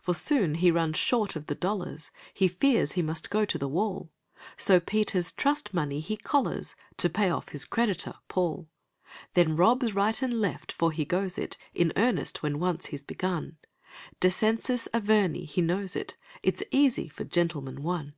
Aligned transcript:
For 0.00 0.12
soon 0.12 0.56
he 0.56 0.72
runs 0.72 0.98
short 0.98 1.36
of 1.36 1.46
the 1.46 1.54
dollars, 1.54 2.10
He 2.34 2.48
fears 2.48 2.92
he 2.94 3.00
must 3.02 3.30
go 3.30 3.44
to 3.44 3.56
the 3.56 3.68
wall; 3.68 4.10
So 4.56 4.80
Peter's 4.80 5.30
trust 5.30 5.72
money 5.72 6.00
he 6.00 6.16
collars 6.16 6.74
To 6.96 7.08
pay 7.08 7.30
off 7.30 7.50
his 7.50 7.64
creditor, 7.64 8.14
Paul; 8.26 8.68
Then 9.34 9.54
robs 9.54 9.94
right 9.94 10.20
and 10.20 10.34
left 10.40 10.72
for 10.72 10.90
he 10.90 11.04
goes 11.04 11.38
it 11.38 11.56
In 11.76 11.92
earnest 11.96 12.42
when 12.42 12.58
once 12.58 12.86
he's 12.86 13.04
begun. 13.04 13.56
Descensus 14.18 14.88
Averni 14.92 15.44
he 15.46 15.62
knows 15.62 15.94
it; 15.94 16.16
It's 16.42 16.64
easy 16.72 17.06
for 17.08 17.22
"Gentleman, 17.22 17.84
One". 17.84 18.14